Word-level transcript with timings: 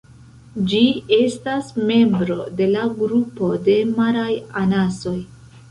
Ĝi 0.71 0.79
estas 1.17 1.69
membro 1.91 2.39
de 2.63 2.71
la 2.73 2.89
grupo 3.03 3.53
de 3.69 3.79
maraj 4.01 4.31
anasoj. 4.65 5.19